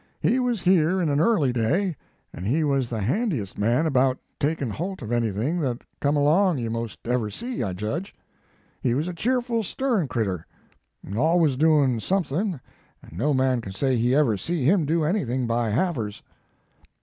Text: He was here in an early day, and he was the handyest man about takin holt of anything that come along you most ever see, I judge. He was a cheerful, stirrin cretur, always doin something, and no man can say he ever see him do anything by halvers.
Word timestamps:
He 0.19 0.39
was 0.39 0.61
here 0.63 0.99
in 0.99 1.09
an 1.09 1.19
early 1.19 1.53
day, 1.53 1.95
and 2.33 2.47
he 2.47 2.63
was 2.63 2.89
the 2.89 3.01
handyest 3.01 3.55
man 3.59 3.85
about 3.85 4.17
takin 4.39 4.71
holt 4.71 5.03
of 5.03 5.11
anything 5.11 5.59
that 5.59 5.83
come 5.99 6.17
along 6.17 6.57
you 6.57 6.71
most 6.71 6.97
ever 7.05 7.29
see, 7.29 7.61
I 7.61 7.73
judge. 7.73 8.15
He 8.81 8.95
was 8.95 9.07
a 9.07 9.13
cheerful, 9.13 9.61
stirrin 9.61 10.07
cretur, 10.07 10.43
always 11.15 11.55
doin 11.55 11.99
something, 11.99 12.59
and 13.03 13.11
no 13.11 13.35
man 13.35 13.61
can 13.61 13.73
say 13.73 13.95
he 13.95 14.15
ever 14.15 14.37
see 14.37 14.65
him 14.65 14.87
do 14.87 15.03
anything 15.03 15.45
by 15.45 15.69
halvers. 15.69 16.23